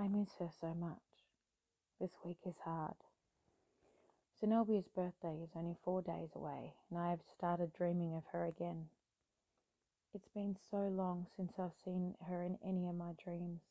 I 0.00 0.06
miss 0.06 0.28
her 0.38 0.50
so 0.60 0.74
much. 0.74 1.02
This 2.00 2.12
week 2.24 2.38
is 2.46 2.54
hard. 2.64 2.94
Zenobie's 4.38 4.86
birthday 4.86 5.40
is 5.42 5.50
only 5.56 5.74
four 5.82 6.02
days 6.02 6.30
away, 6.36 6.74
and 6.88 7.00
I 7.00 7.10
have 7.10 7.22
started 7.36 7.72
dreaming 7.72 8.14
of 8.14 8.22
her 8.30 8.44
again. 8.46 8.86
It's 10.14 10.28
been 10.28 10.56
so 10.70 10.88
long 10.88 11.26
since 11.36 11.52
I've 11.58 11.74
seen 11.84 12.14
her 12.28 12.44
in 12.44 12.58
any 12.64 12.86
of 12.86 12.94
my 12.94 13.12
dreams. 13.22 13.62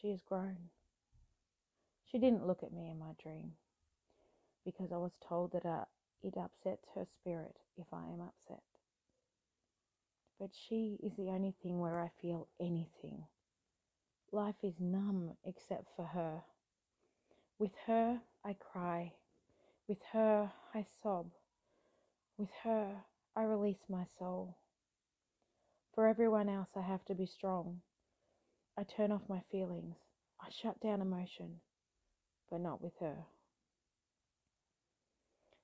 She 0.00 0.10
has 0.10 0.22
grown. 0.22 0.70
She 2.04 2.18
didn't 2.18 2.46
look 2.46 2.62
at 2.62 2.72
me 2.72 2.88
in 2.88 2.98
my 3.00 3.12
dream 3.20 3.54
because 4.64 4.92
I 4.92 4.98
was 4.98 5.18
told 5.28 5.50
that 5.50 5.66
uh, 5.66 5.86
it 6.22 6.36
upsets 6.36 6.86
her 6.94 7.04
spirit 7.04 7.56
if 7.76 7.86
I 7.92 8.04
am 8.04 8.20
upset. 8.20 8.62
But 10.38 10.50
she 10.54 10.98
is 11.02 11.16
the 11.16 11.30
only 11.30 11.54
thing 11.60 11.80
where 11.80 11.98
I 11.98 12.10
feel 12.22 12.46
anything. 12.60 13.24
Life 14.36 14.62
is 14.62 14.74
numb 14.78 15.32
except 15.46 15.88
for 15.96 16.04
her. 16.04 16.42
With 17.58 17.70
her, 17.86 18.20
I 18.44 18.52
cry. 18.52 19.14
With 19.88 20.02
her, 20.12 20.52
I 20.74 20.84
sob. 21.02 21.30
With 22.36 22.50
her, 22.62 22.96
I 23.34 23.44
release 23.44 23.80
my 23.88 24.04
soul. 24.18 24.58
For 25.94 26.06
everyone 26.06 26.50
else, 26.50 26.68
I 26.76 26.82
have 26.82 27.02
to 27.06 27.14
be 27.14 27.24
strong. 27.24 27.80
I 28.76 28.82
turn 28.82 29.10
off 29.10 29.22
my 29.26 29.40
feelings. 29.50 29.96
I 30.38 30.50
shut 30.50 30.80
down 30.80 31.00
emotion, 31.00 31.60
but 32.50 32.60
not 32.60 32.82
with 32.82 32.98
her. 33.00 33.16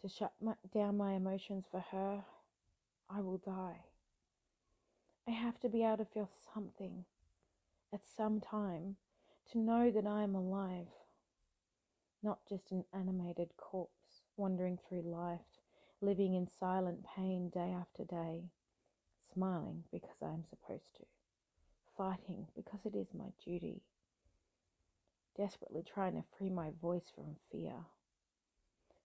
To 0.00 0.08
shut 0.08 0.32
my, 0.40 0.54
down 0.72 0.96
my 0.96 1.12
emotions 1.12 1.66
for 1.70 1.84
her, 1.90 2.24
I 3.10 3.20
will 3.20 3.42
die. 3.44 3.84
I 5.28 5.32
have 5.32 5.60
to 5.60 5.68
be 5.68 5.84
able 5.84 5.98
to 5.98 6.06
feel 6.06 6.30
something 6.54 7.04
at 7.94 8.00
some 8.16 8.40
time 8.40 8.96
to 9.52 9.58
know 9.58 9.88
that 9.88 10.04
I 10.04 10.24
am 10.24 10.34
alive, 10.34 10.88
not 12.24 12.40
just 12.48 12.72
an 12.72 12.84
animated 12.92 13.50
corpse 13.56 14.22
wandering 14.36 14.78
through 14.88 15.02
life, 15.02 15.46
living 16.00 16.34
in 16.34 16.48
silent 16.48 17.04
pain 17.16 17.50
day 17.50 17.70
after 17.70 18.04
day, 18.04 18.50
smiling 19.32 19.84
because 19.92 20.16
I 20.20 20.32
am 20.32 20.44
supposed 20.50 20.92
to, 20.96 21.04
fighting 21.96 22.48
because 22.56 22.80
it 22.84 22.96
is 22.96 23.14
my 23.14 23.30
duty, 23.44 23.80
desperately 25.36 25.84
trying 25.84 26.14
to 26.14 26.24
free 26.36 26.50
my 26.50 26.70
voice 26.82 27.12
from 27.14 27.36
fear, 27.52 27.74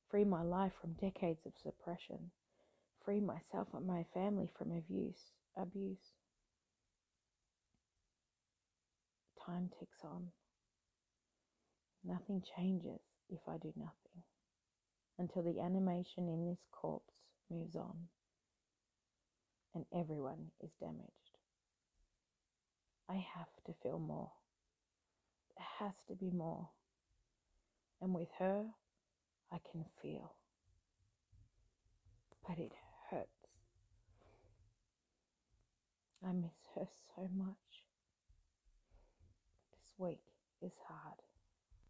free 0.10 0.26
my 0.26 0.42
life 0.42 0.74
from 0.82 0.94
decades 0.94 1.46
of 1.46 1.54
suppression, 1.62 2.32
free 3.06 3.20
myself 3.20 3.68
and 3.76 3.86
my 3.86 4.04
family 4.16 4.50
from 4.58 4.72
abuse, 4.72 5.32
abuse. 5.56 6.14
Time 9.50 9.70
ticks 9.80 10.00
on. 10.04 10.28
Nothing 12.04 12.44
changes 12.56 13.02
if 13.30 13.40
I 13.48 13.58
do 13.58 13.74
nothing 13.76 14.24
until 15.18 15.44
the 15.44 15.60
animation 15.60 16.30
in 16.30 16.48
this 16.48 16.66
corpse 16.72 17.14
moves 17.50 17.76
on 17.76 17.96
and 19.74 19.86
everyone 19.94 20.52
is 20.64 20.72
damaged. 20.80 21.38
I 23.10 23.26
have 23.36 23.50
to 23.66 23.74
feel 23.84 24.00
more. 24.00 24.32
There 25.58 25.68
has 25.80 25.94
to 26.08 26.16
be 26.16 26.32
more. 26.32 26.70
And 28.02 28.14
with 28.14 28.30
her, 28.40 28.66
I 29.52 29.58
can 29.72 29.84
feel. 30.02 30.34
But 32.48 32.60
it 32.60 32.72
hurts. 33.10 33.28
I 36.26 36.32
miss 36.32 36.56
her 36.76 36.88
so 37.16 37.30
much 37.36 37.89
Wake 40.00 40.24
is 40.64 40.72
hard. 40.88 41.20